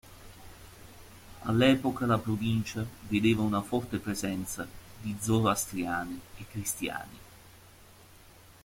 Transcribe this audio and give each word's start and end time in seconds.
All'epoca 1.43 2.07
la 2.07 2.17
provincia 2.17 2.83
vedeva 3.07 3.43
una 3.43 3.61
forte 3.61 3.99
presenza 3.99 4.67
di 4.99 5.15
zoroastriani 5.21 6.19
e 6.39 6.45
cristiani. 6.49 7.17